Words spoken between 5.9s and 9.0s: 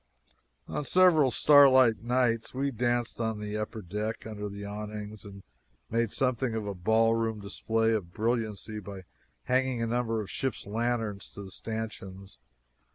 made something of a ball room display of brilliancy